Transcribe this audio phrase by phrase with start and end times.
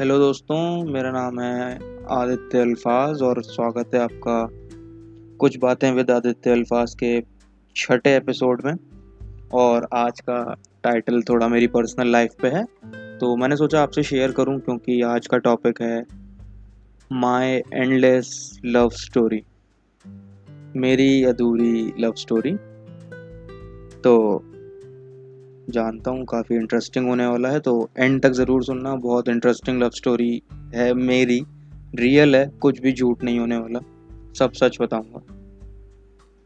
[0.00, 1.74] Hello दोस्तों, मेरा नाम है
[2.10, 4.48] आदित्य अल्फाज और स्वागत है आपका
[5.36, 7.20] कुछ बातें विद आदित्य अल्फाज के
[7.76, 8.74] छठे एपिसोड में।
[9.52, 12.64] और आज का टाइटल थोड़ा मेरी पर्सनल लाइफ पे है।
[13.18, 16.04] तो मैंने सोचा आपसे शेयर करूँ क्योंकि आज का टॉपिक है
[17.12, 19.42] माय एंडलेस लव स्टोरी
[20.76, 22.56] मेरी अधूरी लव स्टोरी
[24.00, 24.16] तो
[25.68, 29.90] जानता हूँ, काफ़ी इंटरेस्टिंग होने वाला है तो एंड तक ज़रूर सुनना। बहुत इंटरेस्टिंग लव
[29.92, 30.42] स्टोरी
[30.74, 31.40] है मेरी।
[31.94, 33.80] रियल है, कुछ भी झूठ नहीं होने वाला।
[34.34, 35.22] सब सच बताऊँगा।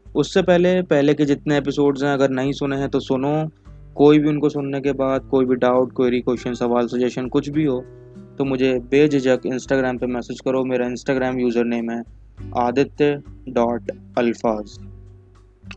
[0.05, 3.33] उससे पहले पहले के जितने एपिसोड्स हैं, अगर नहीं सुने हैं तो सुनो।
[3.95, 7.65] कोई भी उनको सुनने के बाद, कोई भी डाउट कोई क्वेश्चन सवाल सजेशन कुछ भी
[7.65, 7.79] हो
[8.37, 12.01] तो मुझे बेझिझक इंस्टाग्राम पे मैसेज करो। मेरा इंस्टाग्राम यूज़र नेम है
[12.57, 14.77] आदित्य डॉट अल्फाज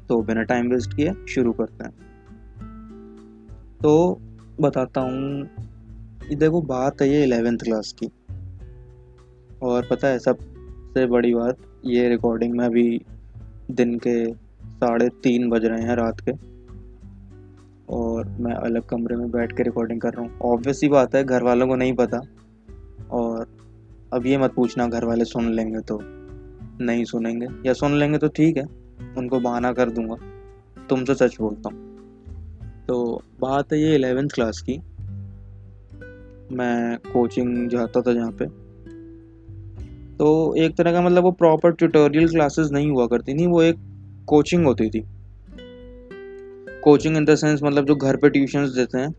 [0.09, 1.93] तो बिना टाइम वेस्ट किए शुरू करते हैं।
[3.85, 4.21] तो
[4.61, 5.49] बताता हूँ
[6.35, 8.07] देखो बात है ये इलेवेंथ क्लास की।
[9.63, 13.05] और पता है सबसे बड़ी बात, ये रिकॉर्डिंग में अभी
[13.71, 14.33] दिन के
[14.67, 16.33] साढ़े तीन बज रहे हैं रात के।
[17.95, 21.25] और मैं अलग कमरे में बैठ के रिकॉर्डिंग कर रहा हूँ। ऑब्वियस ही बात है
[21.25, 22.21] घर वालों को नहीं पता।
[23.11, 23.47] और
[24.13, 26.01] अब ये मत पूछना घर वाले सुन लेंगे तो
[26.85, 28.65] नहीं सुनेंगे। या सुन लेंगे तो ठीक है,
[29.19, 30.17] उनको बहाना कर दूँगा।
[30.89, 31.94] तुमसे सच बोलता हूँ।
[32.89, 34.77] तो बात है ये एलेवेंथ क्लास की।
[36.57, 38.47] मैं कोचिंग जाता था जहाँ पे।
[40.17, 43.77] तो एक तरह का मतलब वो प्रॉपर ट्यूटोरियल क्लासेस नहीं हुआ करती थी, वो एक
[44.27, 45.05] कोचिंग होती थी।
[46.81, 49.15] कोचिंग इन द सेंस मतलब जो घर पे ट्यूशन्स देते हैं।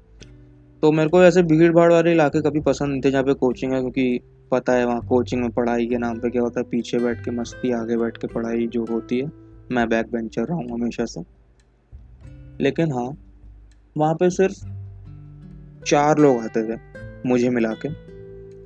[0.82, 3.74] तो मेरे को ऐसे भीड़ भाड़ वाले इलाके कभी पसंद नहीं थे जहाँ पे कोचिंग
[3.74, 4.20] है, क्योंकि
[4.52, 7.32] पता है वहाँ कोचिंग में पढ़ाई के नाम पे क्या होता है, पीछे बैठ के
[7.32, 9.32] मस्ती, आगे बैठ के पढ़ाई जो होती है,
[9.72, 11.22] मैं बैक बेंचर रहा हूँ हमेशा से।
[12.64, 13.25] लेकिन हाँ
[13.98, 14.56] वहाँ पे सिर्फ़
[15.86, 16.80] चार लोग आते थे,
[17.30, 17.90] मुझे मिला के।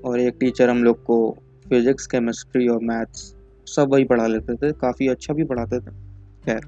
[0.02, 1.38] और एक टीचर हम लोग को
[1.70, 3.36] फिजिक्स केमिस्ट्री और मैथ्स
[3.68, 5.92] सब वही पढ़ा लेते थे, काफ़ी अच्छा भी पढ़ाते थे।
[6.46, 6.60] खैर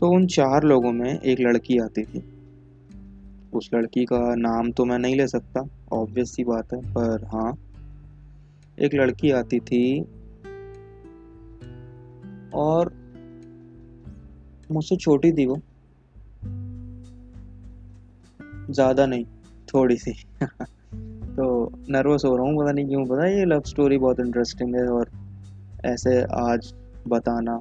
[0.00, 2.24] तो उन चार लोगों में एक लड़की आती थी।
[3.52, 7.52] उस लड़की का नाम तो मैं नहीं ले सकता ऑब्वियस सी बात है, पर हाँ
[8.78, 10.00] एक लड़की आती थी
[12.54, 12.92] और
[14.72, 15.60] मुझसे छोटी थी वो।
[18.70, 19.24] ज़्यादा नहीं,
[19.74, 20.12] थोड़ी सी।
[21.36, 24.88] तो नर्वस हो रहा हूँ, पता नहीं क्यों, पता ये लव स्टोरी बहुत इंटरेस्टिंग है
[24.88, 25.10] और
[25.84, 26.74] ऐसे आज
[27.08, 27.60] बताना।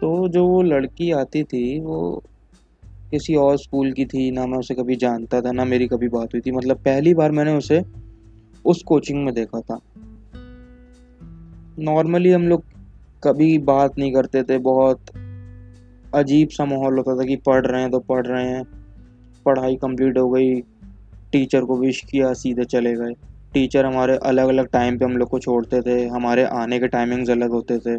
[0.00, 2.22] तो जो वो लड़की आती थी, वो
[3.12, 6.28] किसी और स्कूल की थी, ना मैं उसे कभी जानता था, ना मेरी कभी बात
[6.34, 7.82] हुई थी। मतलब पहली बार मैंने उसे
[8.64, 9.80] उस कोचिंग में देखा था।
[11.78, 12.62] नॉर्मली हम लोग
[13.22, 15.00] कभी बात नहीं करते थे, बहुत
[16.14, 18.64] अजीब सा माहौल होता था कि पढ़ रहे हैं तो पढ़ रहे हैं।
[19.46, 20.60] पढ़ाई कंप्लीट हो गई।
[21.32, 23.14] टीचर को विश किया, सीधे चले गए।
[23.54, 27.30] टीचर हमारे अलग अलग टाइम पे हम लोग को छोड़ते थे। हमारे आने के टाइमिंग्स
[27.30, 27.98] अलग होते थे।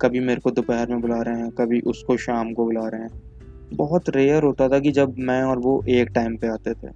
[0.00, 3.22] कभी मेरे को दोपहर में बुला रहे हैं, कभी उसको शाम को बुला रहे हैं।
[3.74, 6.88] बहुत रेयर होता था कि जब मैं और वो एक टाइम पे आते थे।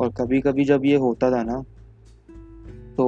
[0.00, 1.62] और कभी कभी जब ये होता था ना
[2.96, 3.06] तो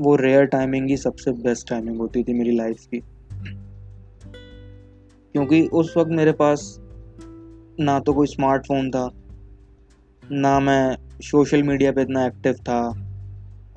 [0.00, 3.02] वो रेयर टाइमिंग ही सबसे बेस्ट टाइमिंग होती थी मेरी लाइफ की।
[5.36, 6.62] क्योंकि उस वक्त मेरे पास
[7.80, 9.10] ना तो कोई स्मार्टफ़ोन था,
[10.22, 12.78] ना मैं सोशल मीडिया पे इतना एक्टिव था,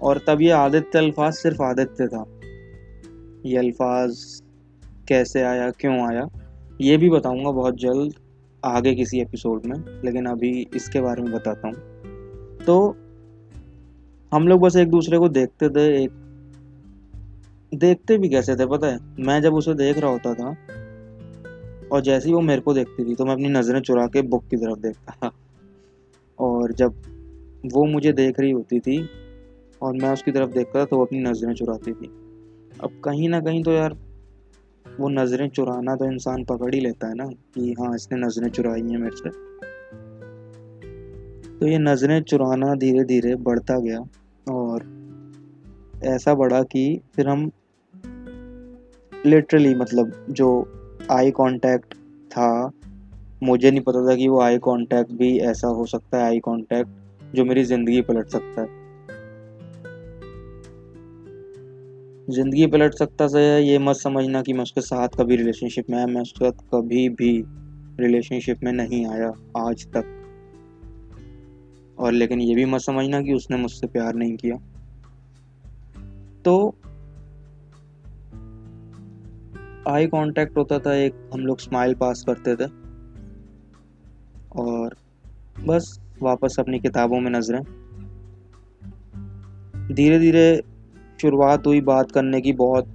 [0.02, 2.24] और तब ये आदित्य अल्फाज सिर्फ़ आदित्य था।
[3.46, 4.42] ये अल्फाज
[5.08, 6.28] कैसे आया, क्यों आया,
[6.82, 8.14] ये भी बताऊँगा बहुत जल्द
[8.64, 11.76] आगे किसी एपिसोड में, लेकिन अभी इसके बारे में बताता हूँ।
[12.66, 12.80] तो
[14.32, 16.12] हम लोग बस एक दूसरे को देखते थे, एक
[17.72, 19.00] देखते भी कैसे थे पता है?
[19.20, 20.56] मैं जब उसे देख रहा होता था
[21.92, 24.44] और जैसे ही वो मेरे को देखती थी तो मैं अपनी नज़रें चुरा के बुक
[24.50, 25.32] की तरफ़ देखता था।
[26.40, 26.94] और जब
[27.74, 29.10] वो मुझे देख रही होती थी
[29.82, 32.06] और मैं उसकी तरफ़ देखता था तो वो अपनी नज़रें चुराती थी।
[32.84, 33.96] अब कहीं ना कहीं तो यार,
[35.00, 38.82] वो नज़रें चुराना तो इंसान पकड़ ही लेता है ना, कि हाँ इसने नज़रें चुराई
[38.82, 39.30] हैं मेरे से।
[41.60, 44.00] तो ये नज़रें चुराना धीरे धीरे बढ़ता गया
[44.54, 44.84] और
[46.04, 47.52] ऐसा बढ़ा कि फिर हम
[49.26, 50.79] लिटरली मतलब जो
[51.12, 51.94] आई कांटेक्ट
[52.32, 52.72] था।
[53.44, 57.36] मुझे नहीं पता था कि वो आई कांटेक्ट भी ऐसा हो सकता है आई कांटेक्ट
[57.36, 58.68] जो मेरी ज़िंदगी पलट सकता है।
[62.30, 66.08] ज़िंदगी पलट सकता से ये मत समझना कि मैं उसके साथ कभी रिलेशनशिप में आया,
[66.08, 67.32] मैं उसके साथ कभी भी
[68.00, 70.16] रिलेशनशिप में नहीं आया आज तक।
[72.00, 74.56] और लेकिन ये भी मत समझना कि उसने मुझसे प्यार नहीं किया।
[76.46, 76.76] तो
[79.90, 82.66] आई कांटेक्ट होता था, एक हम लोग स्माइल पास करते थे।
[84.62, 84.96] और
[85.68, 87.62] बस वापस अपनी किताबों में नज़रें।
[89.94, 90.62] धीरे धीरे
[91.22, 92.88] शुरुआत हुई बात करने की, बहुत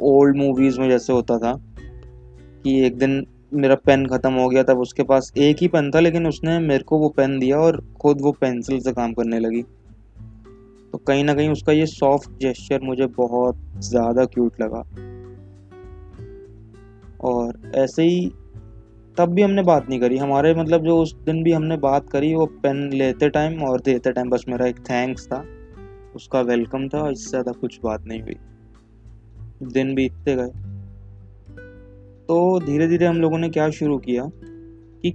[0.00, 1.52] ओल्ड मूवीज़ में जैसे होता था
[2.64, 6.00] कि एक दिन मेरा पेन ख़त्म हो गया, तब उसके पास एक ही पेन था,
[6.00, 9.62] लेकिन उसने मेरे को वो पेन दिया और खुद वो पेंसिल से काम करने लगी।
[10.92, 14.82] तो कहीं ना कहीं उसका ये सॉफ्ट जेस्चर मुझे बहुत ज़्यादा क्यूट लगा।
[17.20, 18.30] और ऐसे ही
[19.16, 22.34] तब भी हमने बात नहीं करी। हमारे मतलब जो उस दिन भी हमने बात करी,
[22.34, 25.44] वो पेन लेते टाइम और देते टाइम बस मेरा एक थैंक्स था।
[26.16, 28.36] उसका वेलकम था इससे ज़्यादा कुछ बात नहीं हुई।
[29.72, 30.50] दिन बीतते गए।
[32.28, 34.30] तो धीरे धीरे हम लोगों ने क्या शुरू किया
[35.04, 35.12] कि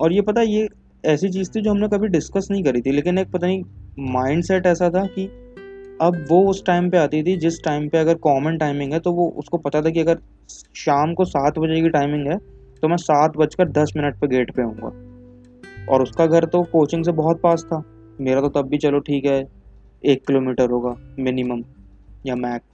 [0.00, 0.68] और ये पता ये
[1.04, 3.62] ऐसी चीज़ थी जो हमने कभी डिस्कस नहीं करी थी, लेकिन एक पता नहीं
[4.12, 5.26] माइंड सेट ऐसा था कि
[6.00, 9.12] अब वो उस टाइम पे आती थी, जिस टाइम पे अगर कॉमन टाइमिंग है तो
[9.12, 10.18] वो उसको पता था कि अगर
[10.76, 12.36] शाम को सात बजे की टाइमिंग है
[12.82, 17.04] तो मैं सात बजकर दस मिनट पे गेट पे आऊँगा। और उसका घर तो कोचिंग
[17.04, 17.82] से बहुत पास था।
[18.20, 19.44] मेरा तो तब भी चलो ठीक है,
[20.04, 21.62] एक किलोमीटर होगा मिनिमम
[22.26, 22.66] या मैक्स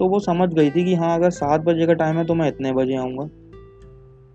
[0.00, 2.48] तो वो समझ गई थी कि हाँ अगर सात बजे का टाइम है तो मैं
[2.48, 3.28] इतने बजे आऊँगा।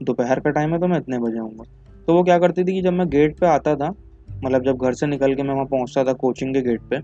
[0.01, 1.63] दोपहर का टाइम है तो मैं इतने बजे आऊँगा।
[2.07, 3.89] तो वो क्या करती थी कि जब मैं गेट पे आता था
[4.35, 6.99] मतलब जब घर से निकल के मैं वहाँ पहुँचता था कोचिंग के गेट पे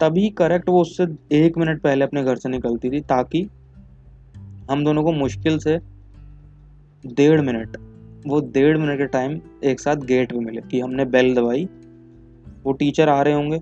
[0.00, 1.06] तभी करेक्ट वो उससे
[1.36, 3.48] एक मिनट पहले अपने घर से निकलती थी ताकि
[4.70, 5.78] हम दोनों को मुश्किल से
[7.04, 7.76] डेढ़ मिनट
[8.26, 11.64] वो डेढ़ मिनट के टाइम एक साथ गेट पे मिले कि हमने बेल दबाई।
[12.64, 13.60] वो टीचर आ रहे होंगे।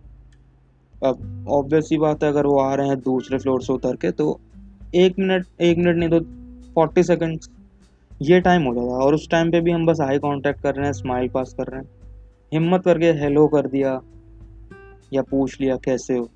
[1.02, 4.10] अब ऑब्वियस ही बात है, अगर वो आ रहे हैं दूसरे फ्लोर से उतर के
[4.10, 4.40] तो
[4.94, 6.20] एक मिनट एक मिनट नहीं तो
[6.74, 7.50] फोर्टी सेकेंड्स
[8.22, 10.86] ये टाइम हो जाता और उस टाइम पे भी हम बस आई कांटेक्ट कर रहे
[10.86, 11.88] हैं स्माइल पास कर रहे हैं।
[12.52, 14.00] हिम्मत करके हेलो कर दिया।
[15.12, 16.28] या पूछ लिया कैसे हो?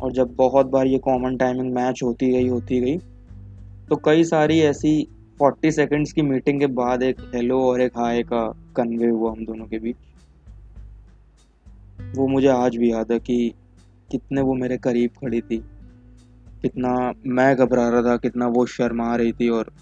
[0.00, 2.98] और जब बहुत बार ये कॉमन टाइमिंग मैच होती गई होती गई
[3.88, 5.08] तो कई सारी ऐसी
[5.38, 8.46] फोर्टी सेकेंड्स की मीटिंग के बाद एक हेलो और एक हाय का
[8.76, 9.96] कन्वे हुआ हम दोनों के बीच।
[12.16, 13.52] वो मुझे आज भी याद है कि
[14.10, 15.58] कितने वो मेरे करीब खड़ी थी,
[16.62, 19.72] कितना मैं घबरा रहा था, कितना वो शर्मा रही थी और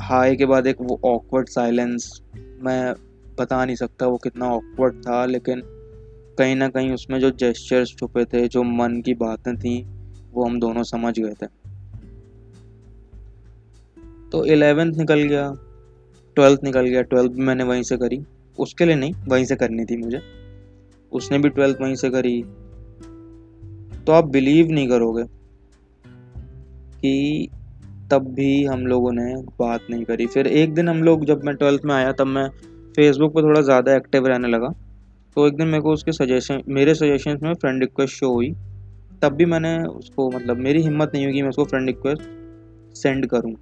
[0.00, 2.22] हाय के बाद एक वो ऑकवर्ड साइलेंस
[2.62, 2.94] मैं
[3.40, 5.62] बता नहीं सकता वो कितना ऑकवर्ड था, लेकिन
[6.38, 9.86] कहीं ना कहीं उसमें जो जेस्चर्स छुपे थे, जो मन की बातें थी,
[10.32, 11.46] वो हम दोनों समझ गए थे।
[14.32, 15.52] तो एलेवेंथ निकल गया
[16.36, 18.24] ट्वेल्थ निकल गया ट्वेल्थ भी मैंने वहीं से करी।
[18.58, 20.20] उसके लिए नहीं, वहीं से करनी थी मुझे।
[21.12, 22.42] उसने भी ट्वेल्थ वहीं से करी।
[24.06, 25.24] तो आप बिलीव नहीं करोगे
[27.00, 27.48] कि
[28.10, 31.54] तब भी हम लोगों ने बात नहीं करी। फिर एक दिन हम लोग, जब मैं
[31.54, 32.50] ट्वेल्थ में आया, तब मैं
[32.98, 34.68] फेसबुक पर थोड़ा ज़्यादा एक्टिव रहने लगा।
[35.36, 38.50] तो एक दिन मेरे को उसके सजेशन मेरे सजेशन में फ्रेंड रिक्वेस्ट शो हुई।
[39.22, 42.22] तब भी मैंने उसको मतलब मेरी हिम्मत नहीं हुई कि मैं उसको फ्रेंड रिक्वेस्ट
[42.96, 43.54] सेंड करूँ।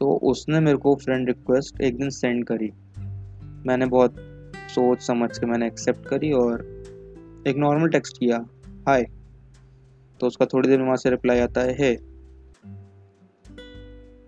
[0.00, 2.70] तो उसने मेरे को फ्रेंड रिक्वेस्ट एक दिन सेंड करी।
[3.66, 4.14] मैंने बहुत
[4.70, 6.64] सोच समझ के मैंने एक्सेप्ट करी और
[7.48, 8.44] एक नॉर्मल टेक्स्ट किया
[8.88, 9.06] हाय
[10.20, 11.94] तो उसका थोड़ी देर में वहाँ से रिप्लाई आता है हे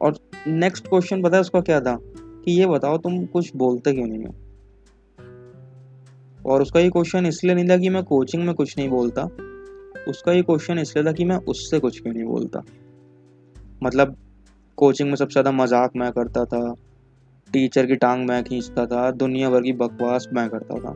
[0.00, 1.98] और नेक्स्ट क्वेश्चन पता है उसका क्या था?
[2.44, 4.34] कि ये बताओ तुम कुछ बोलते क्यों नहीं हो?
[6.46, 9.24] और उसका ये क्वेश्चन इसलिए नहीं था कि मैं कोचिंग में कुछ नहीं बोलता।
[10.08, 12.62] उसका ये क्वेश्चन इसलिए था कि मैं उससे कुछ क्यों नहीं बोलता।
[13.82, 14.16] मतलब
[14.78, 16.74] कोचिंग में सबसे ज़्यादा मज़ाक मैं करता था
[17.50, 20.94] टीचर की टांग मैं खींचता था, दुनिया भर की बकवास मैं करता था।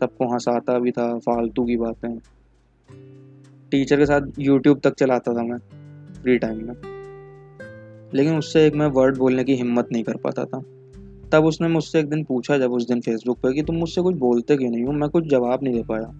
[0.00, 2.18] सबको हंसाता भी था, फालतू की बातें।
[3.72, 5.58] टीचर के साथ यूट्यूब तक चलाता था मैं
[6.22, 6.89] फ्री टाइम में।
[8.14, 10.64] लेकिन उससे एक मैं वर्ड बोलने की हिम्मत नहीं कर पाता था।
[11.32, 14.16] तब उसने मुझसे एक दिन पूछा, जब उस दिन फेसबुक पर कि तुम मुझसे कुछ
[14.16, 14.92] बोलते क्यों नहीं हो?
[14.92, 16.12] मैं कुछ जवाब नहीं दे पाया।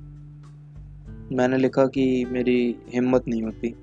[1.32, 3.74] मैंने लिखा कि मेरी हिम्मत नहीं होती।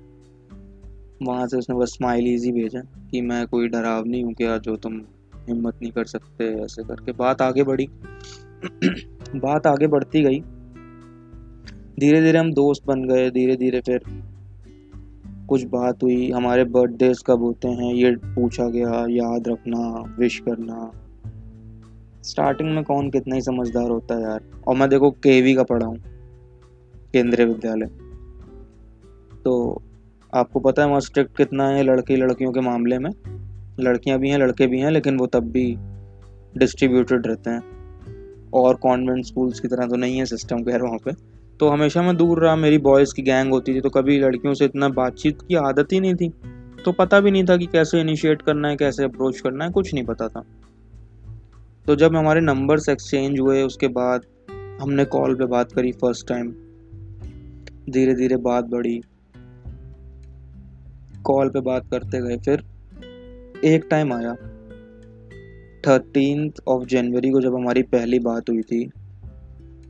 [1.22, 4.76] वहाँ से उसने बस स्माइलीज ही भेजा, कि मैं कोई डराव नहीं हूँ क्या जो
[4.76, 5.02] तुम
[5.48, 7.88] हिम्मत नहीं कर सकते, ऐसे करके। बात आगे बढ़ी।
[9.36, 10.40] बात आगे बढ़ती गई।
[12.00, 14.00] धीरे धीरे हम दोस्त बन गए धीरे धीरे फिर
[15.48, 19.78] कुछ बात हुई, हमारे बर्थडेज कब होते हैं, ये पूछा गया, याद रखना
[20.18, 20.92] विश करना।
[22.22, 25.86] स्टार्टिंग में कौन कितना ही समझदार होता है यार। और मैं देखो केवी का पढ़ा
[25.86, 25.98] हूँ,
[27.12, 27.86] केंद्रीय विद्यालय।
[29.44, 29.82] तो
[30.34, 33.10] आपको पता है वहाँ स्ट्रिक्ट कितना है लड़के लड़कियों के मामले में।
[33.80, 35.76] लड़कियाँ भी हैं, लड़के भी हैं, लेकिन वो तब भी
[36.56, 37.62] डिस्ट्रीब्यूटेड रहते हैं।
[38.54, 42.16] और कॉन्वेंट स्कूल्स की तरह तो नहीं है सिस्टम खैर, वहाँ पे। तो हमेशा मैं
[42.16, 45.54] दूर रहा, मेरी बॉयज़ की गैंग होती थी तो कभी लड़कियों से इतना बातचीत की
[45.54, 46.28] आदत ही नहीं थी।
[46.84, 49.94] तो पता भी नहीं था कि कैसे इनिशिएट करना है, कैसे अप्रोच करना है, कुछ
[49.94, 50.42] नहीं पता था।
[51.86, 54.22] तो जब हमारे नंबर्स एक्सचेंज हुए, उसके बाद
[54.80, 56.50] हमने कॉल पे बात करी फ़र्स्ट टाइम
[57.90, 59.00] धीरे धीरे बात बढ़ी।
[61.22, 62.64] कॉल पे बात करते गए, फिर
[63.64, 64.34] एक टाइम आया।
[65.86, 68.90] थर्टीन ऑफ़ जनवरी को जब हमारी पहली बात हुई थी,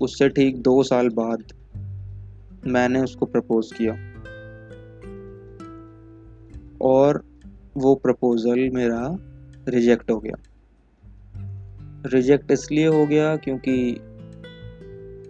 [0.00, 1.52] उससे ठीक दो साल बाद
[2.66, 3.92] मैंने उसको प्रपोज किया।
[6.82, 7.24] और
[7.76, 9.16] वो प्रपोज़ल मेरा
[9.68, 10.42] रिजेक्ट हो गया।
[12.06, 14.00] रिजेक्ट इसलिए हो गया क्योंकि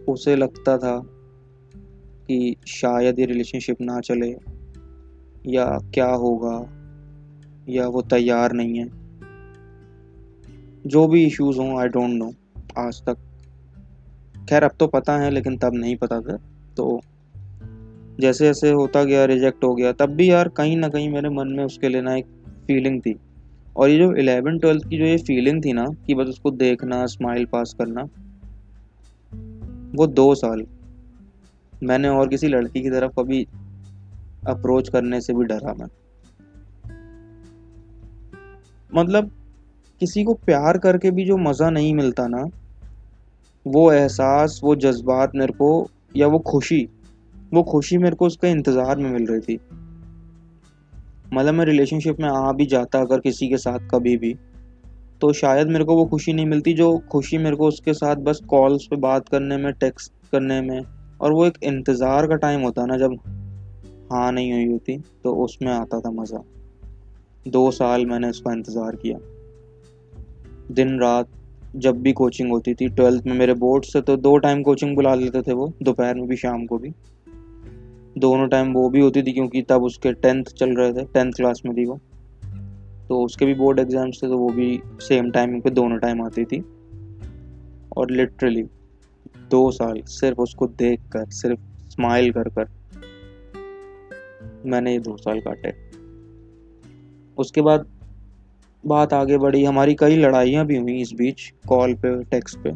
[0.09, 1.03] उसे लगता था
[2.29, 4.37] कि शायद ये रिलेशनशिप ना चले,
[5.47, 6.69] या क्या होगा,
[7.69, 8.89] या वो तैयार नहीं है।
[10.87, 12.33] जो भी इश्यूज़ हों आई डोंट नो
[12.79, 13.17] आज तक।
[14.49, 16.39] खैर, अब तो पता है, लेकिन तब नहीं पता था
[16.77, 17.01] तो
[18.21, 21.49] जैसे जैसे होता गया रिजेक्ट हो गया, तब भी यार कहीं ना कहीं मेरे मन
[21.49, 22.25] में उसके लिए ना एक
[22.67, 23.15] फीलिंग थी।
[23.77, 27.07] और ये जो इलेवन ट्वेल्थ की जो ये फीलिंग थी ना, कि बस उसको देखना
[27.07, 28.03] स्माइल पास करना,
[29.97, 30.65] वो दो साल।
[31.83, 33.47] मैंने और किसी लड़की की तरफ़ कभी
[34.47, 35.87] अप्रोच करने से भी डरा मैं
[38.95, 39.31] मतलब
[40.01, 42.45] किसी को प्यार करके भी जो मज़ा नहीं मिलता ना,
[43.67, 46.89] वो एहसास, वो जज्बात मेरे को, या वो खुशी
[47.53, 49.59] वो खुशी मेरे को उसके इंतज़ार में मिल रही थी।
[51.35, 54.35] मतलब मैं रिलेशनशिप में आ भी जाता अगर किसी के साथ कभी भी
[55.21, 58.41] तो शायद मेरे को वो खुशी नहीं मिलती जो खुशी मेरे को उसके साथ बस
[58.49, 60.81] कॉल्स पे बात करने में टेक्स्ट करने में,
[61.21, 63.17] और वो एक इंतज़ार का टाइम होता ना जब
[64.13, 66.43] हाँ नहीं हुई होती तो उसमें आता था मज़ा।
[67.47, 69.19] दो साल मैंने उसका इंतज़ार किया।
[70.75, 71.29] दिन रात
[71.77, 75.15] जब भी कोचिंग होती थी ट्वेल्थ में मेरे बोर्ड से तो दो टाइम कोचिंग बुला
[75.17, 76.93] लेते थे वो, दोपहर में भी शाम को भी।
[78.19, 81.63] दोनों टाइम वो भी होती थी क्योंकि तब उसके टेंथ चल रहे थे टेंथ क्लास
[81.67, 81.99] में थी वो।
[83.09, 86.45] तो उसके भी बोर्ड एग्ज़ाम्स थे तो वो भी सेम टाइमिंग पे दोनों टाइम आती
[86.45, 86.61] थी।
[87.97, 88.63] और लिटरली
[89.51, 91.61] दो साल सिर्फ़ उसको देख कर, सिर्फ़
[91.91, 92.77] स्माइल कर कर
[94.67, 95.73] मैंने ये दो साल काटे।
[97.39, 97.87] उसके बाद
[98.85, 102.73] बात आगे बढ़ी, हमारी कई लड़ाइयाँ भी हुई इस बीच कॉल पे टेक्स्ट पे।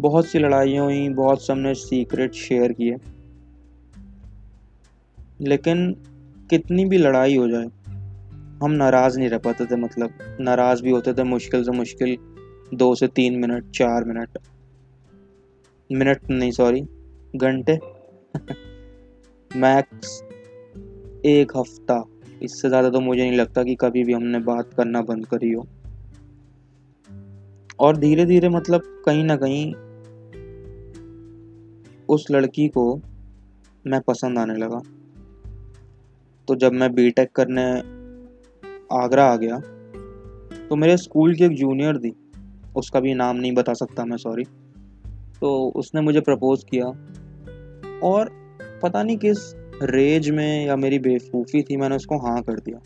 [0.00, 2.96] बहुत सी लड़ाइयाँ हुई, बहुत से हमने सीक्रेट शेयर किए।
[5.42, 5.92] लेकिन
[6.50, 7.66] कितनी भी लड़ाई हो जाए,
[8.62, 12.16] हम नाराज़ नहीं रह पाते थे मतलब नाराज़ भी होते थे, मुश्किल से मुश्किल
[12.74, 14.38] दो से तीन मिनट, चार मिनट।
[15.92, 16.80] मिनट नहीं सॉरी
[17.36, 17.78] घंटे।
[19.56, 20.22] मैक्स
[21.26, 22.04] एक हफ़्ता।
[22.42, 25.66] इससे ज़्यादा तो मुझे नहीं लगता कि कभी भी हमने बात करना बंद करी हो।
[27.80, 29.74] और धीरे धीरे मतलब कहीं ना कहीं
[32.08, 33.00] उस लड़की को
[33.86, 34.80] मैं पसंद आने लगा।
[36.50, 37.64] तो जब मैं बीटेक करने
[38.96, 39.58] आगरा आ गया
[40.68, 42.12] तो मेरे स्कूल की एक जूनियर थी,
[42.76, 44.44] उसका भी नाम नहीं बता सकता मैं सॉरी
[45.40, 46.86] तो उसने मुझे प्रपोज़ किया
[48.08, 48.30] और
[48.82, 49.38] पता नहीं किस
[49.82, 52.80] रेज में या मेरी बेवकूफ़ी थी, मैंने उसको हाँ कर दिया।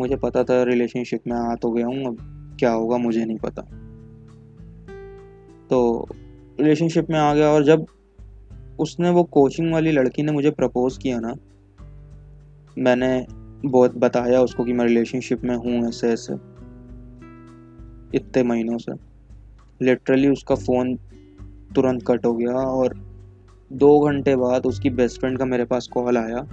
[0.00, 3.62] मुझे पता था रिलेशनशिप में आ तो गया हूँ, अब क्या होगा मुझे नहीं पता।
[5.70, 6.08] तो
[6.60, 7.86] रिलेशनशिप में आ गया और जब
[8.80, 11.34] उसने वो कोचिंग वाली लड़की ने मुझे प्रपोज़ किया ना
[12.78, 13.26] मैंने
[13.66, 16.32] बहुत बताया उसको कि मैं रिलेशनशिप में हूँ ऐसे ऐसे।
[18.16, 18.92] इतने महीनों से।
[19.84, 20.96] लिटरली उसका फ़ोन
[21.74, 22.94] तुरंत कट हो गया और
[23.72, 26.48] दो घंटे बाद उसकी बेस्ट फ्रेंड का मेरे पास कॉल आया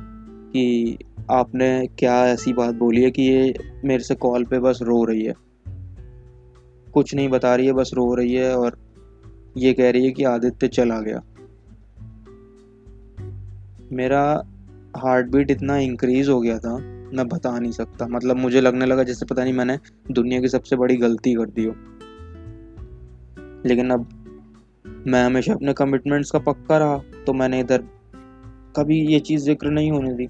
[0.53, 0.97] कि
[1.31, 3.53] आपने क्या ऐसी बात बोली है कि ये
[3.85, 5.33] मेरे से कॉल पे बस रो रही है।
[6.93, 8.77] कुछ नहीं बता रही है, बस रो रही है और
[9.57, 11.23] ये कह रही है कि आदित्य चला गया।
[13.91, 14.50] मेरा
[14.95, 16.75] हार्ट बीट इतना इंक्रीज हो गया था,
[17.13, 19.77] मैं बता नहीं सकता। मतलब मुझे लगने लगा जैसे पता नहीं मैंने
[20.11, 21.73] दुनिया की सबसे बड़ी गलती कर दी हो।
[23.65, 24.07] लेकिन अब
[25.07, 27.83] मैं हमेशा अपने कमिटमेंट्स का पक्का रहा तो मैंने इधर
[28.75, 30.27] कभी ये चीज़ ज़िक्र नहीं होने दी।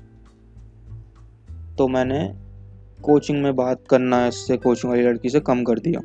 [1.78, 2.20] तो मैंने
[3.04, 6.00] कोचिंग में बात करना इससे कोचिंग वाली लड़की से कम कर दिया।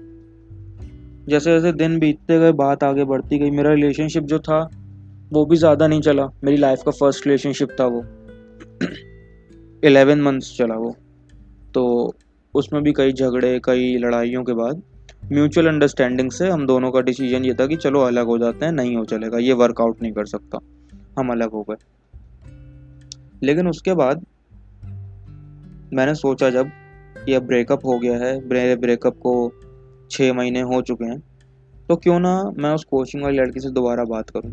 [1.29, 4.59] जैसे जैसे दिन बीतते गए, बात आगे बढ़ती गई, मेरा रिलेशनशिप जो था,
[5.33, 8.05] वो भी ज़्यादा नहीं चला। मेरी लाइफ का फ़र्स्ट रिलेशनशिप था वो।
[9.85, 10.97] एलेवन मंथ्स चला वो।
[11.75, 12.15] तो
[12.55, 14.83] उसमें भी कई झगड़े, कई लड़ाइयों के बाद
[15.33, 18.73] म्यूचुअल अंडरस्टैंडिंग से हम दोनों का डिसीज़न ये था कि चलो अलग हो जाते हैं,
[18.73, 20.59] नहीं हो चलेगा, ये वर्कआउट नहीं कर सकता।
[21.19, 21.77] हम अलग हो गए।
[23.43, 24.27] लेकिन उसके बाद
[25.93, 26.71] मैंने सोचा जब
[27.29, 29.53] ये ब्रेकअप हो गया है मेरे ब्रेकअप को
[30.11, 31.19] छः महीने हो चुके हैं
[31.89, 34.53] तो क्यों ना मैं उस कोचिंग वाली लड़की से दोबारा बात करूँ।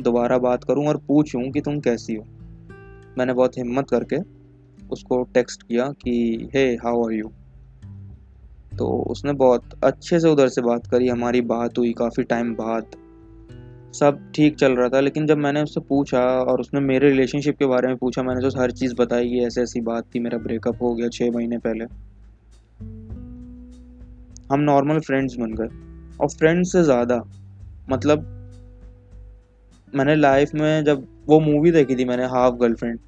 [0.00, 2.24] दोबारा बात करूँ और पूछूँ कि तुम कैसी हो।
[3.18, 4.16] मैंने बहुत हिम्मत करके
[4.92, 7.30] उसको टेक्स्ट किया कि हे हाउ आर यू
[8.78, 12.86] तो उसने बहुत अच्छे से उधर से बात करी, हमारी बात हुई, काफ़ी टाइम बाद।
[13.94, 17.66] सब ठीक चल रहा था, लेकिन जब मैंने उससे पूछा और उसने मेरे रिलेशनशिप के
[17.66, 20.82] बारे में पूछा, मैंने तो हर चीज़ बताई कि ऐसी ऐसी बात थी, मेरा ब्रेकअप
[20.82, 21.84] हो गया छः महीने पहले।
[24.52, 25.68] हम नॉर्मल फ्रेंड्स बन गए।
[26.20, 27.22] और फ्रेंड्स से ज़्यादा
[27.90, 28.32] मतलब
[29.94, 32.98] मैंने लाइफ में जब वो मूवी देखी थी मैंने हाफ़ गर्लफ्रेंड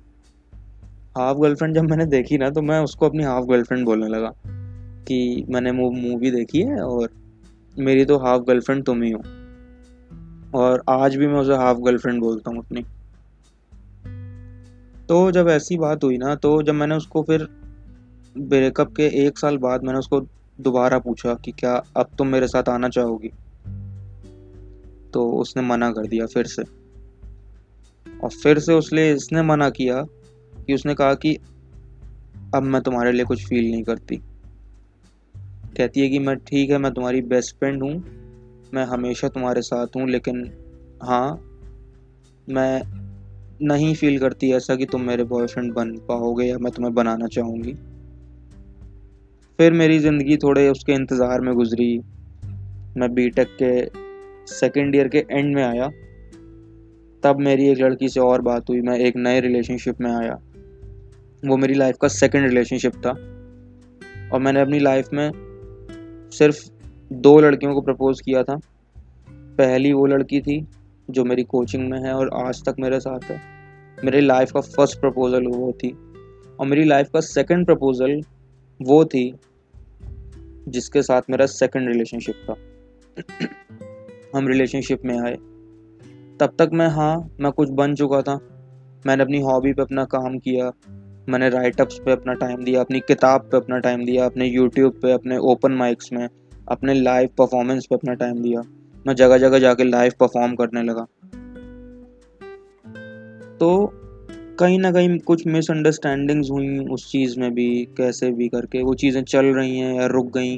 [1.19, 4.33] हाफ़ गर्लफ्रेंड जब मैंने देखी ना तो मैं उसको अपनी हाफ़ गर्लफ्रेंड बोलने लगा
[5.09, 7.09] कि मैंने वो मूवी देखी है और
[7.79, 9.21] मेरी तो हाफ़ गर्लफ्रेंड तुम ही हो।
[10.55, 12.83] और आज भी मैं उसे हाफ़ गर्लफ्रेंड बोलता हूँ अपनी।
[15.09, 17.49] तो जब ऐसी बात हुई ना तो जब मैंने उसको फिर
[18.39, 20.21] ब्रेकअप के एक साल बाद मैंने उसको
[20.61, 23.29] दोबारा पूछा कि क्या अब तुम मेरे साथ आना चाहोगी?
[25.15, 26.63] तो उसने मना कर दिया फिर से।
[28.23, 30.05] और फिर से उसने इसने मना किया
[30.69, 31.35] कि उसने कहा कि
[32.55, 34.17] अब मैं तुम्हारे लिए कुछ फील नहीं करती।
[35.77, 37.93] कहती है कि मैं ठीक है, मैं तुम्हारी बेस्ट फ्रेंड हूँ,
[38.75, 40.51] मैं हमेशा तुम्हारे साथ हूँ, लेकिन
[41.03, 41.41] हाँ
[42.49, 42.83] मैं
[43.63, 47.73] नहीं फील करती ऐसा कि तुम मेरे बॉयफ्रेंड बन पाओगे या मैं तुम्हें बनाना चाहूँगी।
[49.59, 51.99] फिर मेरी ज़िंदगी थोड़े उसके इंतज़ार में गुजरी।
[52.97, 53.73] मैं बीटेक के
[54.55, 55.89] सेकेंड ईयर के एंड में आया।
[57.23, 60.39] तब मेरी एक लड़की से और बात हुई, मैं एक नए रिलेशनशिप में आया।
[61.47, 63.11] वो मेरी लाइफ का सेकंड रिलेशनशिप था।
[64.33, 65.31] और मैंने अपनी लाइफ में
[66.33, 66.71] सिर्फ़
[67.13, 68.61] दो लड़कियों को प्रपोज़ किया था।
[69.31, 70.67] पहली वो लड़की थी
[71.11, 73.41] जो मेरी कोचिंग में है और आज तक मेरे साथ है।
[74.05, 75.91] मेरी लाइफ का फ़र्स्ट प्रपोज़ल वो थी।
[76.61, 78.21] और मेरी लाइफ का सेकंड प्रपोज़ल
[78.83, 79.35] वो थी
[80.69, 82.55] जिसके साथ मेरा सेकंड रिलेशनशिप था।
[84.39, 85.35] हम रिलेशनशिप में आए।
[86.41, 88.41] तब तक मैं हाँ मैं कुछ बन चुका था।
[89.07, 90.73] मैंने अपनी हॉबी पे अपना काम किया।
[91.29, 95.13] मैंने राइटअप्स पे अपना टाइम दिया, अपनी किताब पे अपना टाइम दिया, अपने यूट्यूब पे,
[95.13, 96.29] अपने ओपन माइक्स में,
[96.69, 98.63] अपने लाइव परफॉर्मेंस पे अपना टाइम दिया।
[99.07, 101.07] मैं जगह जगह जाके लाइव परफॉर्म करने लगा।
[103.61, 103.91] तो
[104.59, 109.23] कहीं ना कहीं कुछ मिसअंडरस्टैंडिंग्स हुई उस चीज़ में भी, कैसे भी करके। वो चीज़ें
[109.25, 110.57] चल रही हैं या रुक गई,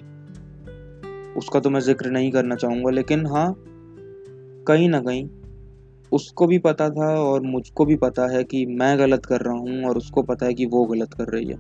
[1.37, 3.55] उसका तो मैं ज़िक्र नहीं करना चाहूँगा, लेकिन हाँ
[4.67, 5.29] कहीं ना कहीं
[6.13, 9.85] उसको भी पता था और मुझको भी पता है कि मैं गलत कर रहा हूँ
[9.85, 11.55] और उसको पता है कि वो गलत कर रही है।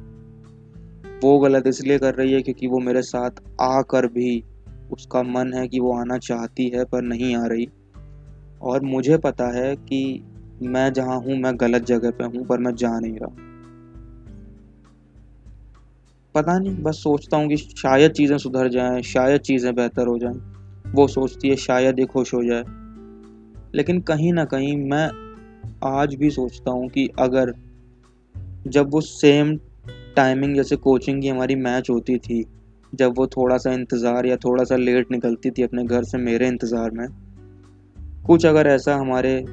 [1.24, 4.44] वो गलत इसलिए कर रही है क्योंकि वो मेरे साथ आकर भी
[4.92, 7.68] उसका मन है कि वो आना चाहती है पर नहीं आ रही।
[8.62, 10.24] और मुझे पता है कि
[10.62, 13.36] मैं जहाँ हूँ, मैं गलत जगह पे हूँ, पर मैं जा नहीं रहा।
[16.34, 20.40] पता नहीं, बस सोचता हूँ कि शायद चीज़ें सुधर जाएँ, शायद चीज़ें बेहतर हो जाएँ।
[20.92, 22.79] वो सोचती है शायद ये खुश हो जाए।
[23.74, 25.06] लेकिन कहीं ना कहीं मैं
[25.84, 27.52] आज भी सोचता हूँ कि अगर
[28.66, 29.56] जब वो सेम
[30.16, 32.44] टाइमिंग जैसे कोचिंग की हमारी मैच होती थी,
[32.92, 36.48] जब वो थोड़ा सा इंतज़ार या थोड़ा सा लेट निकलती थी अपने घर से मेरे
[36.48, 37.06] इंतज़ार में,
[38.26, 39.44] कुछ अगर ऐसा हमारे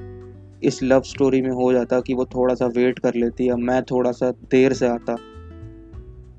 [0.63, 3.82] इस लव स्टोरी में हो जाता कि वो थोड़ा सा वेट कर लेती या मैं
[3.84, 5.15] थोड़ा सा देर से आता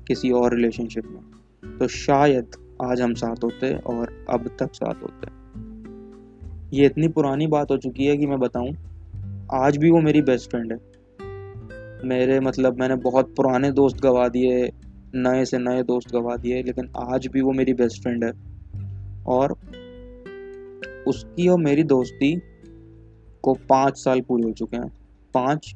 [0.07, 5.27] किसी और रिलेशनशिप में तो शायद आज हम साथ होते और अब तक साथ होते।
[6.73, 8.75] ये इतनी पुरानी बात हो चुकी है कि मैं बताऊँ,
[9.53, 10.77] आज भी वो मेरी बेस्ट फ्रेंड है।
[12.07, 14.71] मेरे मतलब मैंने बहुत पुराने दोस्त गवा दिए,
[15.15, 18.31] नए से नए दोस्त गवा दिए, लेकिन आज भी वो मेरी बेस्ट फ्रेंड है।
[19.27, 19.51] और
[21.07, 22.41] उसकी और मेरी दोस्ती
[23.41, 24.91] को पाँच साल पूरे हो चुके हैं।
[25.33, 25.75] पाँच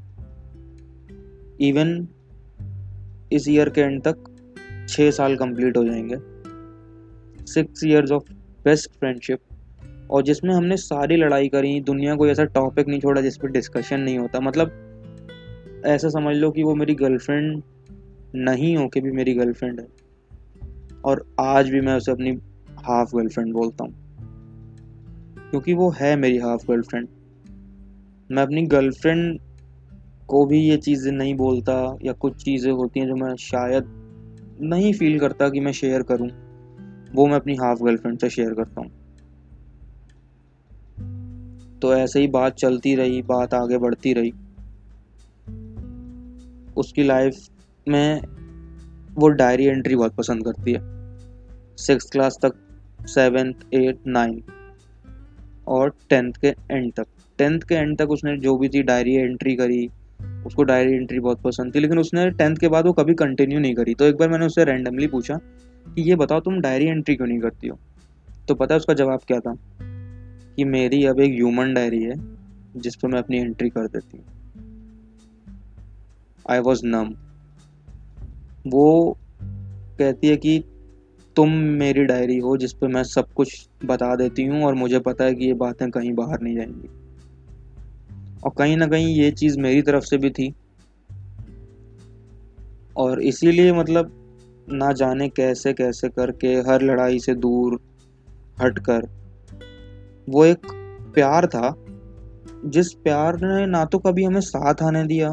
[1.61, 2.07] इवन
[3.31, 4.17] इस ईयर के एंड तक
[4.89, 6.15] छः साल कंप्लीट हो जाएँगे।
[7.45, 8.33] Six years of
[8.65, 9.39] best friendship
[10.13, 13.99] और जिसमें हमने सारी लड़ाई करी, दुनिया को ऐसा टॉपिक नहीं छोड़ा जिस पर डिस्कशन
[13.99, 14.71] नहीं होता। मतलब
[15.85, 17.63] ऐसा समझ लो कि वो मेरी गर्लफ्रेंड
[18.35, 19.87] नहीं हो के भी मेरी गर्लफ्रेंड है।
[21.05, 22.31] और आज भी मैं उसे अपनी
[22.79, 23.93] हाफ़ गर्लफ्रेंड बोलता हूँ।
[25.49, 27.07] क्योंकि वो है मेरी हाफ़ गर्लफ्रेंड
[28.31, 29.39] मैं अपनी गर्लफ्रेंड
[30.27, 33.83] को भी ये चीज़ें नहीं बोलता या कुछ चीज़ें होती हैं जो मैं शायद
[34.61, 36.29] नहीं फील करता कि मैं शेयर करूँ।
[37.15, 39.02] वो मैं अपनी हाफ़ गर्लफ्रेंड से शेयर करता हूँ।
[41.83, 44.31] तो ऐसे ही बात चलती रही, बात आगे बढ़ती रही।
[46.77, 47.37] उसकी लाइफ
[47.87, 48.21] में
[49.15, 50.79] वो डायरी एंट्री बहुत पसंद करती है।
[51.77, 52.53] सिक्स क्लास तक
[53.05, 54.43] सेवेंथ एट नाइन्थ
[55.67, 57.05] और टेंथ के एंड तक।
[57.37, 59.89] टेंथ के एंड तक उसने जो भी थी डायरी एंट्री करी,
[60.45, 63.75] उसको डायरी एंट्री बहुत पसंद थी, लेकिन उसने टेंथ के बाद वो कभी कंटिन्यू नहीं
[63.75, 65.35] करी। तो एक बार मैंने उससे रैंडमली पूछा
[65.87, 67.79] कि ये बताओ तुम डायरी एंट्री क्यों नहीं करती हो?
[68.47, 69.55] तो पता है उसका जवाब क्या था?
[70.55, 72.15] कि मेरी अब एक ह्यूमन डायरी है,
[72.81, 74.25] जिस पर मैं अपनी एंट्री कर देती हूँ।
[76.49, 77.15] आई वॉज़ नम
[78.67, 79.17] वो
[79.99, 80.63] कहती है कि
[81.35, 85.23] तुम मेरी डायरी हो, जिस पर मैं सब कुछ बता देती हूँ और मुझे पता
[85.23, 86.87] है कि ये बातें कहीं बाहर नहीं जाएँगी।
[88.41, 90.53] और कहीं ना कहीं ये चीज़ मेरी तरफ़ से भी थी।
[92.97, 94.11] और इसीलिए मतलब
[94.69, 97.79] ना जाने कैसे कैसे करके, हर लड़ाई से दूर
[98.61, 99.22] हटकर
[100.29, 100.67] वो एक
[101.13, 101.75] प्यार था,
[102.65, 105.29] जिस प्यार ने ना तो कभी हमें साथ आने दिया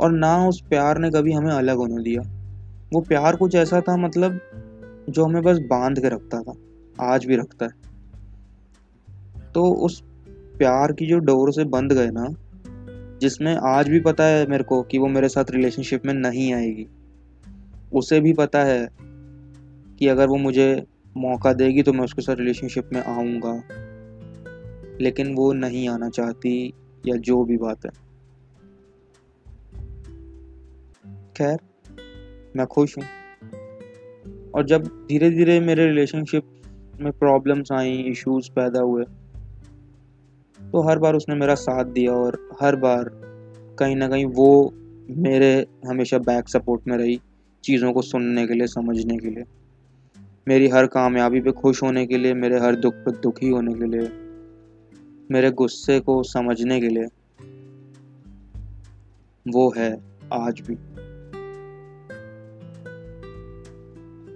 [0.00, 2.22] और ना उस प्यार ने कभी हमें अलग होने दिया।
[2.92, 4.40] वो प्यार कुछ ऐसा था मतलब
[5.10, 6.54] जो हमें बस बाँध के रखता था,
[7.06, 7.80] आज भी रखता है।
[9.54, 10.02] तो उस
[10.58, 12.26] प्यार की जो डोर से बंद गए ना,
[13.20, 16.86] जिसमें आज भी पता है मेरे को कि वो मेरे साथ रिलेशनशिप में नहीं आएगी,
[17.92, 18.88] उसे भी पता है
[19.98, 23.62] कि अगर वो मुझे मौका देगी तो मैं उसके साथ रिलेशनशिप में आऊँगा।
[25.00, 26.72] लेकिन वो नहीं आना चाहती
[27.06, 27.90] या जो भी बात है।
[31.36, 31.58] खैर,
[32.56, 33.04] मैं खुश हूँ।
[34.54, 36.42] और जब धीरे धीरे मेरे रिलेशनशिप
[37.00, 39.04] में प्रॉब्लम्स आई इश्यूज़ पैदा हुए
[40.72, 43.10] तो हर बार उसने मेरा साथ दिया और हर बार
[43.78, 44.74] कहीं ना कहीं वो
[45.10, 47.20] मेरे हमेशा बैक सपोर्ट में रही
[47.64, 49.44] चीज़ों को सुनने के लिए, समझने के लिए।
[50.48, 53.84] मेरी हर कामयाबी पे खुश होने के लिए, मेरे हर दुख पे दुखी होने के
[53.84, 54.29] लिए
[55.32, 57.04] मेरे गुस्से को समझने के लिए
[59.48, 59.92] वो है
[60.32, 60.74] आज भी।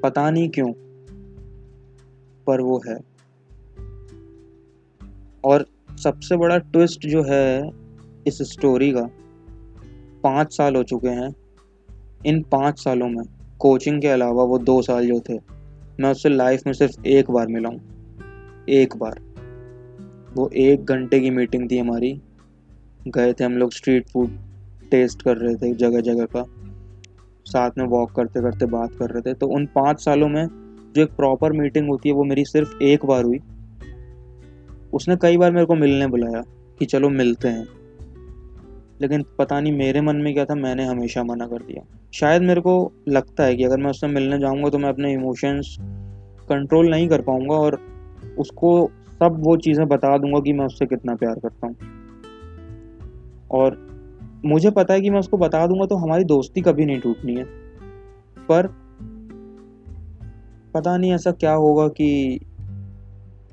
[0.01, 0.73] पता नहीं क्यों,
[2.47, 2.97] पर वो है।
[5.45, 7.71] और सबसे बड़ा ट्विस्ट जो है
[8.27, 9.11] इस स्टोरी का,
[10.23, 11.35] पाँच साल हो चुके हैं।
[12.27, 13.25] इन पाँच सालों में
[13.59, 15.35] कोचिंग के अलावा वो दो साल जो थे,
[16.01, 17.81] मैं उससे लाइफ में सिर्फ़ एक बार मिला हूँ।
[18.69, 19.34] एक बार।
[20.35, 22.21] वो एक घंटे की मीटिंग थी हमारी।
[23.09, 24.31] गए थे हम लोग स्ट्रीट फ़ूड
[24.91, 26.45] टेस्ट कर रहे थे जगह जगह का।
[27.45, 30.47] साथ में वॉक करते करते बात कर रहे थे। तो उन पाँच सालों में
[30.97, 33.39] जो एक प्रॉपर मीटिंग होती है वो मेरी सिर्फ़ एक बार हुई।
[34.93, 36.43] उसने कई बार मेरे को मिलने बुलाया
[36.79, 37.69] कि चलो मिलते हैं।
[39.01, 42.61] लेकिन पता नहीं मेरे मन में क्या था, मैंने हमेशा मना कर दिया। शायद मेरे
[42.61, 45.77] को लगता है कि अगर मैं उससे मिलने जाऊँगा तो मैं अपने इमोशंस
[46.49, 47.81] कंट्रोल नहीं कर पाऊँगा और
[48.39, 48.91] उसको
[49.25, 51.77] सब वो चीज़ें बता दूँगा कि मैं उससे कितना प्यार करता हूँ।
[53.51, 53.95] और
[54.45, 57.45] मुझे पता है कि मैं उसको बता दूँगा तो हमारी दोस्ती कभी नहीं टूटनी है।
[58.49, 58.67] पर
[60.75, 62.41] पता नहीं ऐसा क्या होगा कि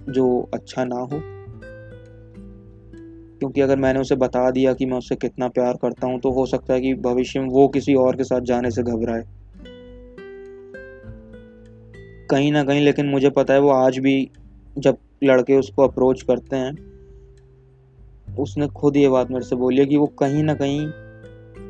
[0.09, 1.21] जो अच्छा ना हो।
[3.39, 6.45] क्योंकि अगर मैंने उसे बता दिया कि मैं उससे कितना प्यार करता हूँ तो हो
[6.45, 9.23] सकता है कि भविष्य में वो किसी और के साथ जाने से घबराए।
[12.29, 14.31] कहीं ना कहीं, लेकिन मुझे पता है वो आज भी
[14.77, 16.91] जब लड़के उसको अप्रोच करते हैं।
[18.35, 20.87] उसने खुद ये बात मेरे से बोली है कि वो कहीं ना कहीं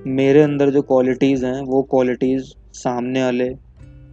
[0.08, 3.50] मेरे अंदर जो क्वालिटीज़ हैं, वो क्वालिटीज़ सामने वाले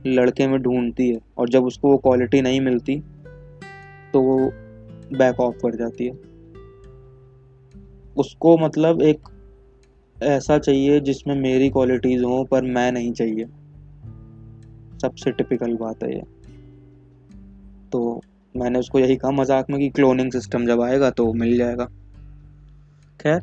[0.07, 3.03] लड़के में ढूंढती है और जब उसको वो क्वालिटी नहीं मिलती
[4.13, 4.39] तो वो
[5.19, 6.13] बैक ऑफ़ कर जाती है।
[8.17, 9.29] उसको मतलब एक
[10.23, 13.45] ऐसा चाहिए जिसमें मेरी क्वालिटीज़ हों, पर मैं नहीं चाहिए।
[15.03, 16.23] सबसे टिपिकल बात है ये।
[17.93, 18.21] तो
[18.57, 21.85] मैंने उसको यही कहा, मज़ाक में कि क्लोनिंग सिस्टम जब आएगा तो मिल जाएगा।
[23.21, 23.39] खैर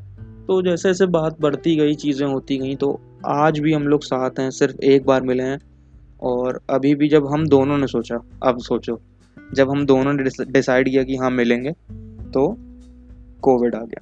[0.47, 4.39] तो जैसे जैसे बात बढ़ती गई, चीज़ें होती गई तो आज भी हम लोग साथ
[4.39, 5.59] हैं, सिर्फ़ एक बार मिले हैं।
[6.21, 8.99] और अभी भी जब हम दोनों ने सोचा, अब सोचो,
[9.53, 11.71] जब हम दोनों ने डिसाइड किया कि हाँ मिलेंगे
[12.31, 12.57] तो
[13.41, 14.01] कोविड आ गया।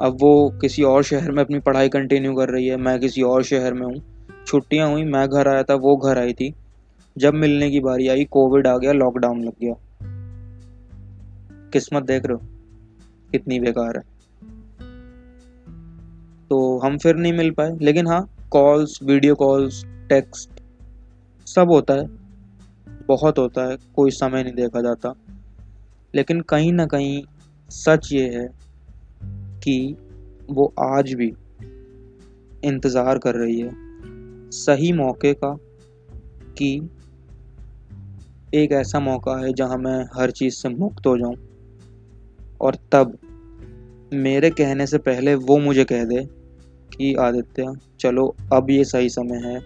[0.00, 3.42] अब वो किसी और शहर में अपनी पढ़ाई कंटिन्यू कर रही है, मैं किसी और
[3.42, 4.02] शहर में हूँ।
[4.46, 6.54] छुट्टियाँ हुई, मैं घर आया था, वो घर आई थी।
[7.16, 9.74] जब मिलने की बारी आई कोविड आ गया लॉकडाउन लग गया।
[11.72, 12.40] किस्मत देख रहे हो,
[13.32, 14.02] कितनी बेकार है।
[16.50, 20.62] तो हम फिर नहीं मिल पाए, लेकिन हाँ कॉल्स वीडियो कॉल्स टेक्स्ट
[21.46, 22.06] सब होता है।
[23.08, 25.14] बहुत होता है, कोई समय नहीं देखा जाता।
[26.14, 27.22] लेकिन कहीं ना कहीं
[27.70, 28.48] सच ये है
[29.64, 29.96] कि
[30.50, 31.32] वो आज भी
[32.64, 33.70] इंतज़ार कर रही है।
[34.50, 35.58] सही मौके का
[36.58, 36.90] कि
[38.54, 41.36] एक ऐसा मौका है जहाँ मैं हर चीज़ से मुक्त हो जाऊँ।
[42.60, 43.18] और तब
[44.14, 46.28] मेरे कहने से पहले वो मुझे कह दे
[46.98, 49.56] कि, आदित्य, चलो, अब ये सही समय है।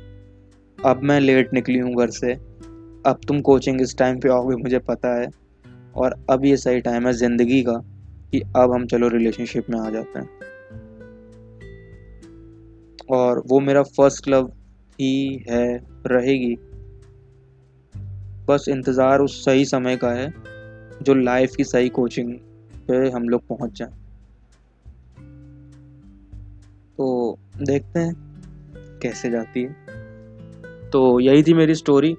[0.85, 2.33] अब मैं लेट निकली हूँ घर से।
[3.07, 5.29] अब तुम कोचिंग इस टाइम पे आओगे, मुझे पता है।
[5.95, 7.73] और अब ये सही टाइम है ज़िंदगी का
[8.33, 10.29] कि अब हम चलो रिलेशनशिप में आ जाते हैं।
[13.11, 14.53] और वो मेरा फ़र्स्ट लव
[15.01, 16.57] ही है, रहेगी।
[18.49, 20.33] बस इंतज़ार उस सही समय का है,
[21.03, 22.33] जो लाइफ की सही कोचिंग
[22.89, 23.91] पे हम लोग पहुँच जाएँ।
[26.99, 28.15] तो देखते हैं,
[29.03, 32.15] कैसे जाती है। तो यही थी मेरी स्टोरी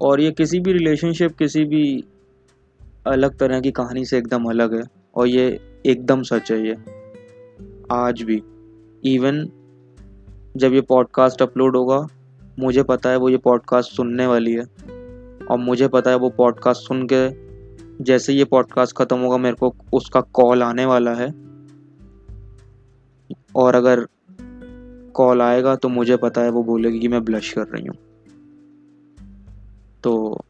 [0.00, 2.04] और ये किसी भी रिलेशनशिप किसी भी
[3.06, 4.82] अलग तरह की कहानी से एकदम अलग है,
[5.16, 6.76] और ये एकदम सच है ये।
[7.92, 8.42] आज भी
[9.04, 9.44] इवन
[10.56, 12.06] जब ये पॉडकास्ट अपलोड होगा,
[12.58, 14.64] मुझे पता है वो ये पॉडकास्ट सुनने वाली है।
[15.50, 17.28] और मुझे पता है वो पॉडकास्ट सुन के
[18.04, 21.28] जैसे ये पॉडकास्ट ख़त्म होगा, मेरे को उसका कॉल आने वाला है।
[23.56, 24.06] और अगर
[25.14, 27.96] कॉल आएगा तो मुझे पता है वो बोलेगी कि मैं ब्लश कर रही हूँ।
[30.04, 30.44] तो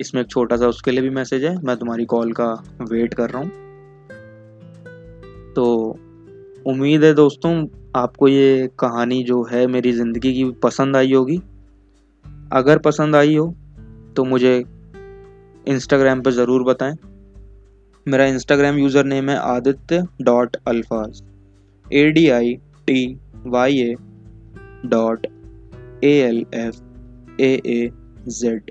[0.00, 3.30] इसमें एक छोटा सा उसके लिए भी मैसेज है, मैं तुम्हारी कॉल का वेट कर
[3.30, 3.50] रहा हूँ।
[5.54, 5.96] तो
[6.66, 11.40] उम्मीद है दोस्तों, आपको ये कहानी जो है मेरी ज़िंदगी की पसंद आई होगी।
[12.52, 13.54] अगर पसंद आई हो
[14.16, 14.56] तो मुझे
[15.66, 16.96] इंस्टाग्राम पर ज़रूर बताएँ।
[18.06, 21.22] मेरा इंस्टाग्राम यूज़र नेम है Aditya dot Alfaaz
[21.86, 22.54] A D I
[22.86, 23.94] T Y A
[24.86, 25.26] dot
[26.04, 26.80] A L F
[27.40, 27.90] A A
[28.30, 28.70] Z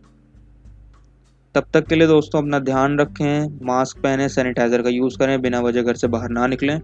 [1.56, 5.60] तब तक के लिए दोस्तों अपना ध्यान रखें मास्क पहने सैनिटाइज़र का यूज़ करें, बिना
[5.62, 6.80] वजह घर से बाहर ना निकलें।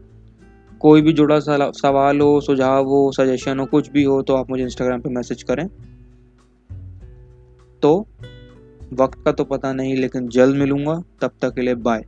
[0.81, 4.63] कोई भी जुड़ा सवाल हो, सुझाव हो सजेशन हो, कुछ भी हो तो आप मुझे
[4.63, 5.67] इंस्टाग्राम पर मैसेज करें।
[7.83, 8.07] तो
[8.99, 12.05] वक्त का तो पता नहीं लेकिन जल्द मिलूँगा तब तक के लिए बाय